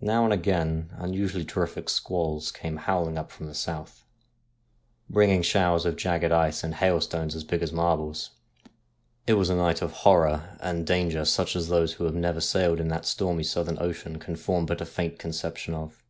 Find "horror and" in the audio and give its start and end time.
10.02-10.84